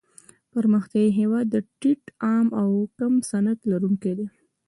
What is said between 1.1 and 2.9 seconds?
هېوادونه د ټیټ عاید او